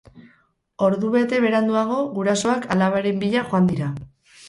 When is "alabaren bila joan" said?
2.79-3.73